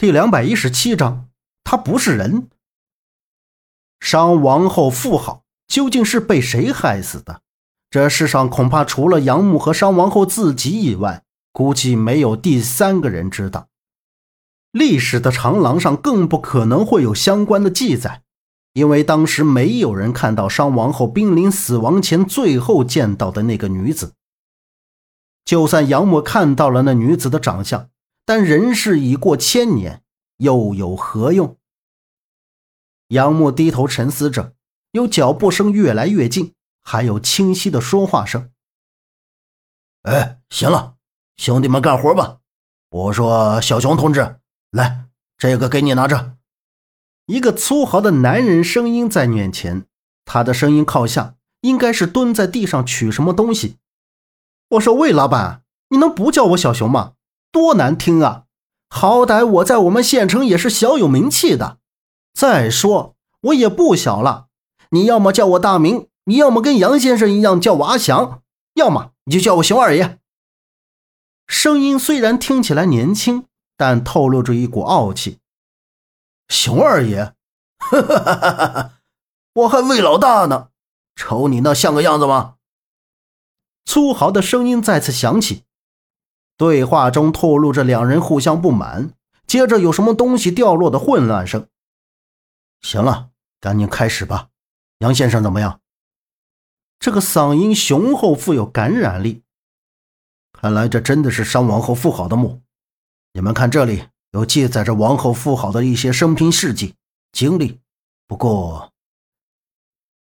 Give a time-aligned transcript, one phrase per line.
[0.00, 1.28] 第两百一十七章，
[1.62, 2.48] 他不是人。
[4.00, 7.42] 商王后妇好究竟是被谁害死的？
[7.90, 13.68] 这世上恐怕除了杨木和商王后自己以外，估计没有第三个人知道。
[14.72, 18.22] 历史的长廊上更不可能会有相关的记载，
[18.72, 24.14] 因为当时没有人看到商王后濒临死亡前最后见到的那个女子。
[25.44, 27.90] 就算杨木看到了那女子的长相。
[28.30, 30.04] 但人世已过千年，
[30.36, 31.58] 又有何用？
[33.08, 34.54] 杨木低头沉思着，
[34.92, 38.52] 有脚步声越来越近，还有清晰的说话声。
[40.02, 40.94] 哎，行了，
[41.38, 42.38] 兄弟们干活吧。
[42.90, 44.38] 我说，小熊同志，
[44.70, 46.36] 来，这个给你拿着。
[47.26, 49.86] 一个粗豪的男人声音在面前，
[50.24, 53.78] 他的声音靠下，应该是蹲在地上取什么东西。
[54.68, 57.14] 我说，魏老板，你能不叫我小熊吗？
[57.52, 58.44] 多难听啊！
[58.88, 61.78] 好歹我在我们县城也是小有名气的。
[62.32, 64.46] 再说我也不小了，
[64.90, 68.42] 你要么叫我大名，你要么跟杨先生一样叫我阿祥，
[68.74, 70.18] 要么你就叫我熊二爷。
[71.46, 75.38] 声音虽然听起来年轻，但透露着一股傲气。
[76.48, 77.34] 熊二爷，
[77.78, 78.92] 哈哈哈哈哈！
[79.54, 80.68] 我还魏老大呢，
[81.16, 82.54] 瞅你那像个样子吗？
[83.84, 85.64] 粗豪的声音再次响起。
[86.60, 89.14] 对话中透露着两人互相不满，
[89.46, 91.66] 接着有什么东西掉落的混乱声。
[92.82, 94.48] 行了，赶紧开始吧。
[94.98, 95.80] 杨先生怎么样？
[96.98, 99.42] 这个嗓音雄厚，富有感染力。
[100.52, 102.60] 看来这真的是商王后妇好的墓。
[103.32, 106.94] 你们看，这里有记载着王后妇好的一些生平事迹、
[107.32, 107.80] 经历。
[108.26, 108.92] 不过，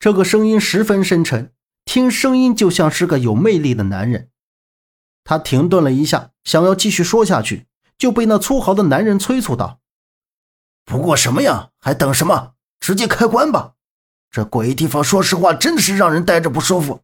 [0.00, 1.52] 这个声音十分深沉，
[1.84, 4.28] 听声音就像是个有魅力的男人。
[5.26, 7.66] 他停顿了一下，想要继续说下去，
[7.98, 9.80] 就被那粗豪的男人催促道
[10.86, 11.70] ：“不过什么呀？
[11.80, 12.52] 还等什么？
[12.78, 13.72] 直接开棺吧！
[14.30, 17.02] 这鬼地方，说实话，真的是让人待着不舒服。”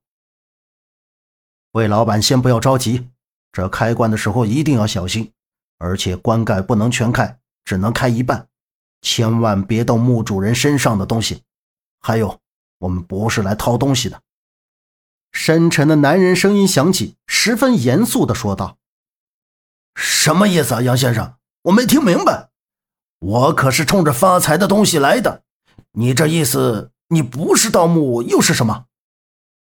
[1.73, 3.09] 魏老板，先不要着急，
[3.51, 5.33] 这开棺的时候一定要小心，
[5.79, 8.47] 而且棺盖不能全开，只能开一半，
[9.01, 11.43] 千万别动墓主人身上的东西。
[11.99, 12.39] 还有，
[12.79, 14.23] 我们不是来掏东西的。
[15.33, 18.77] 深沉的男人声音响起，十分严肃地说道
[19.97, 21.35] ：“什么意思啊，杨先生？
[21.63, 22.51] 我没听明白。
[23.19, 25.43] 我可是冲着发财的东西来的。
[25.93, 28.87] 你这意思，你不是盗墓又是什么？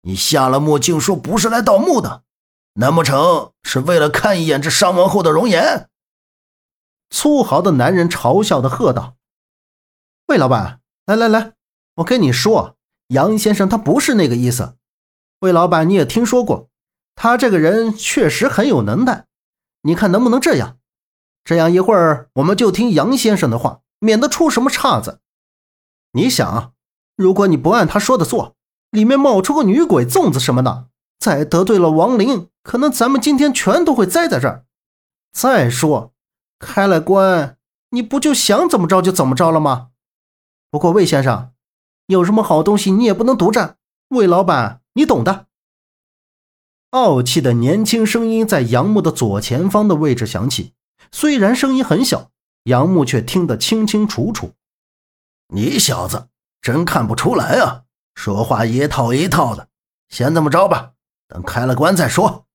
[0.02, 2.24] 你下了墓竟说不是来盗墓的，
[2.74, 5.88] 难不成是为了看一眼这商王后的容颜？”
[7.10, 9.16] 粗豪的男人嘲笑地喝道
[10.26, 11.52] ：“魏老板，来来来，
[11.96, 12.76] 我跟你说，
[13.08, 14.76] 杨先生他不是那个意思。”
[15.40, 16.68] 魏老板，你也听说过，
[17.14, 19.26] 他这个人确实很有能耐。
[19.82, 20.76] 你看能不能这样？
[21.44, 25.20] 这样一会儿我们就听杨先生的话，免得出什么岔子。
[26.12, 26.74] 你想，
[27.16, 28.54] 如果你不按他说的做，
[28.90, 34.66] 里面冒出个女鬼、粽子什么的，再得罪了亡灵，可能咱们今天全都会栽在这儿。
[35.32, 36.12] 再说，
[36.58, 37.56] 开了关，
[37.92, 39.88] 你不就想怎么着就怎么着了吗？
[40.70, 41.52] 不过魏先生，
[42.08, 43.78] 有什么好东西你也不能独占。
[44.08, 44.82] 魏老板。
[44.94, 45.46] 你懂的。
[46.90, 50.74] 傲气的年轻声音在杨木的左前方的位置响起，
[51.12, 52.30] 虽然声音很小，
[52.64, 54.54] 杨木却听得清清楚楚。
[55.54, 56.28] 你小子
[56.60, 57.84] 真看不出来啊，
[58.14, 59.68] 说话一套一套的。
[60.08, 60.94] 先这么着吧，
[61.28, 62.46] 等开了棺再说。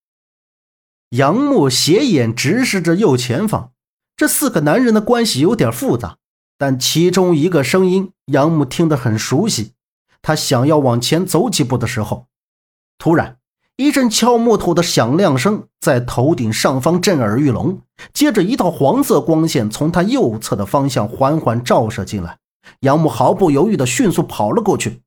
[1.11, 3.71] 杨木斜眼直视着右前方，
[4.17, 6.17] 这四个男人的关系有点复杂，
[6.57, 9.74] 但其中一个声音杨木听得很熟悉。
[10.25, 12.25] 他想要往前走几步的时候，
[12.97, 13.37] 突然
[13.75, 17.79] 一阵敲木头的响亮声在头顶上方震耳欲聋，
[18.11, 22.39] 接着一道黄色光线从他右侧的方向缓缓照射进来。
[22.79, 25.03] 杨木毫不犹豫地迅速跑了过去，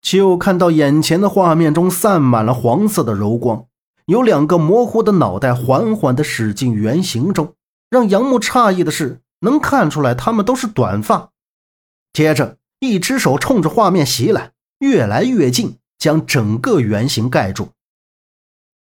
[0.00, 3.66] 就看到眼前的画面中散满了黄色的柔光，
[4.06, 7.52] 有两个模糊的脑袋缓缓地驶进圆形中。
[7.90, 11.28] 让杨木诧异的是，能看出来他们都是短发。
[12.14, 12.56] 接着。
[12.82, 17.68] 一只手冲着画面袭来，越来越近，将整个圆形盖住。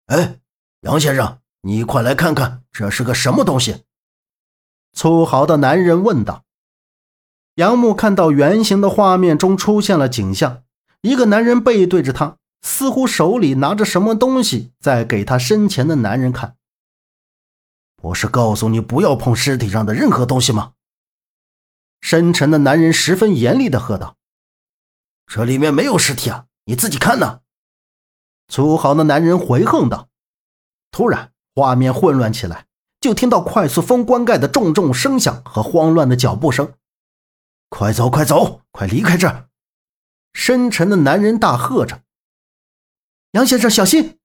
[0.06, 0.38] 哎，
[0.82, 3.82] 杨先生，你快来看看，这是个什么东西？
[4.92, 6.44] 粗豪的男人问道。
[7.56, 10.62] 杨木看到圆形的画面中出现了景象，
[11.00, 16.54] 一个男人背对着他，似乎手里拿着什么东西，在给他身前的男人看。
[17.96, 20.74] 不是告诉你不要碰尸体上的任何东西吗？
[22.00, 24.16] 深沉的男人十分严厉地喝道
[25.26, 27.40] ：“这里面没有尸体啊，你自己看呢。”
[28.48, 30.08] 粗豪的男人回横道。
[30.90, 32.66] 突然，画面混乱起来，
[33.00, 36.72] 就听到快速封棺盖的重重声响和慌乱的脚步声。
[37.68, 39.48] 快走，快走，快离开这儿！
[40.32, 42.02] 深沉的男人大喝着
[43.32, 44.18] ：“杨先生，小心！”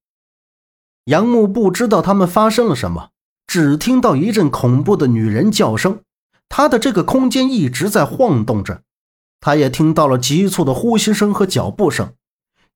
[1.04, 3.10] 杨木不知道他们发生了什么，
[3.46, 6.02] 只听到一阵恐怖的女人叫声。
[6.48, 8.82] 他的这个空间一直在晃动着，
[9.40, 12.14] 他也听到了急促的呼吸声和脚步声。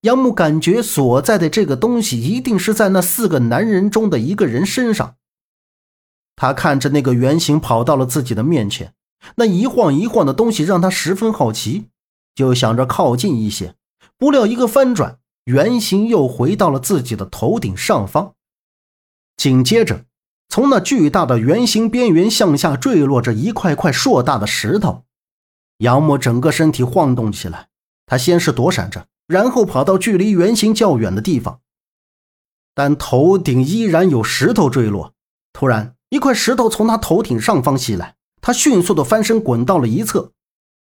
[0.02, 5.16] 杨木感觉所在的这个东西一定是在那四个男人中的一个人身上。
[6.36, 8.94] 他看着那个圆形跑到了自己的面前，
[9.36, 11.86] 那一晃一晃的东西让他十分好奇，
[12.34, 13.74] 就想着靠近一些。
[14.16, 18.34] 不料一个翻转，圆形又回到了自己的头顶上方。
[19.36, 20.04] 紧接着，
[20.48, 25.04] 从那巨大的圆形边缘向下坠落着一块块硕大的石头。
[25.78, 27.68] 杨木整个身体晃动起来，
[28.06, 29.06] 他先是躲闪着。
[29.28, 31.60] 然后跑到距离圆形较远的地方，
[32.74, 35.12] 但头顶依然有石头坠落。
[35.52, 40.32] 突然，一块石头从他头顶上方袭来，他迅速的翻身滚到了一侧。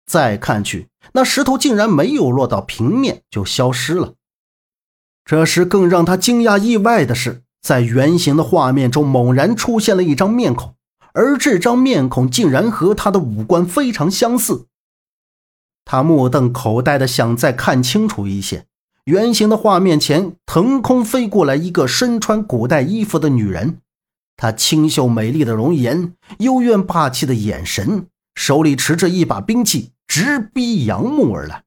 [0.06, 4.16] 再看去，那石头竟然没有落到平面就消失了。
[5.24, 10.76] 这时，更让他惊讶意外的是，在圆形的画面中猛然出现了一张面孔，
[11.14, 14.68] 而这张面孔竟然和他的五官非常相似。
[15.86, 18.66] 他目瞪口呆的想再看清楚一些，
[19.06, 23.80] 圆形的画面前腾空飞过来一个身穿古代衣服的女人，
[24.36, 31.64] 她清秀美丽的容颜，幽怨霸气的眼神，手里持着一把兵器，直逼杨木而来。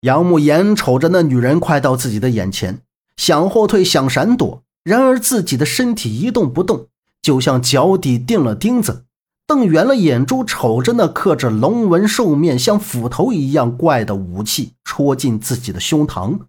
[0.00, 2.80] 杨木眼瞅着那女人快到自己的眼前，
[3.16, 6.88] 想后退，想闪躲，然而自己的身体一动不动，
[7.20, 9.06] 就像脚底钉了钉子。
[9.46, 16.40] 瞪圆了眼珠，瞅着那刻着龙纹兽面、像斧头一样怪的武器戳进自己的胸膛。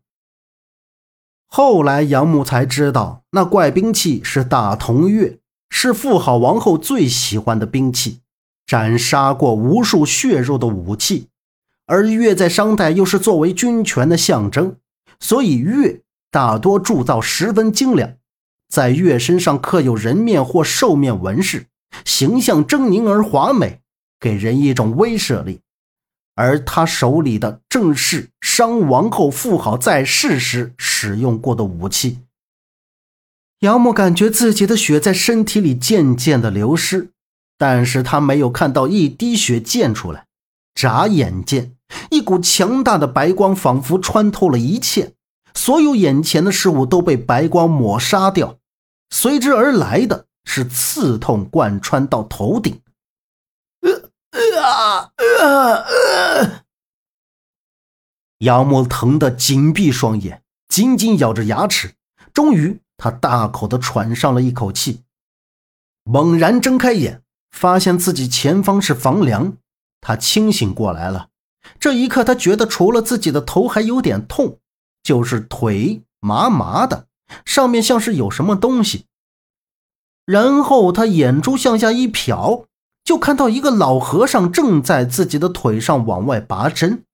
[1.47, 5.39] 后来杨木才知道，那怪兵器是大铜钺，
[5.69, 8.19] 是妇好王后最喜欢的兵器，
[8.65, 11.27] 斩杀过无数血肉的武器。
[11.87, 14.77] 而钺在商代又是作为军权的象征，
[15.19, 18.15] 所以钺大多铸造十分精良，
[18.67, 21.67] 在月身上刻有人面或兽面纹饰。
[22.03, 23.79] 形象狰狞而华美，
[24.19, 25.61] 给人一种威慑力。
[26.35, 32.19] 而他手里的正是商王后妇好在世时使用过的武器。
[33.59, 37.11] 杨木感觉自己的血在身体里渐渐的流失，
[37.57, 40.25] 但是他没有看到一滴血溅出来。
[40.75, 41.71] 眨眼间，
[42.11, 45.13] 一股强大的白光仿佛穿透了一切，
[45.55, 48.59] 所有眼前的事物都被白光抹杀掉，
[49.09, 50.27] 随之而来的。
[50.47, 52.79] 是刺痛贯穿到头顶，
[53.81, 56.63] 呃啊呃呃！
[58.37, 61.95] 杨木疼得紧闭双眼，紧紧咬着牙齿。
[62.31, 65.01] 终于，他大口的喘上了一口气，
[66.03, 69.57] 猛然睁开眼，发现自己前方是房梁。
[69.99, 71.29] 他清醒过来了。
[71.79, 74.59] 这一刻，他觉得除了自己的头还有点痛，
[75.05, 77.05] 就是腿麻麻的，
[77.45, 79.05] 上面像是有什么东西。
[80.25, 82.65] 然后他眼珠向下一瞟，
[83.03, 87.05] 就看到一个老和尚正在自己的腿上往外拔针。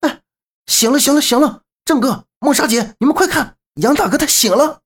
[0.00, 0.22] 哎，
[0.66, 1.62] 醒了，醒了，醒了！
[1.84, 4.80] 郑哥、梦莎姐，你们快看，杨大哥他醒了！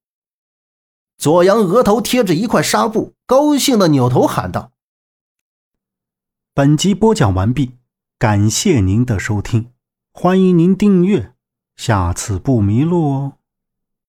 [1.17, 4.73] 左阳额头贴着一块纱布，高兴的扭头喊道
[6.53, 7.77] ：“本集播讲完毕，
[8.19, 9.73] 感谢您的收听，
[10.13, 11.35] 欢迎您订阅，
[11.81, 13.33] 下次不迷路哦。”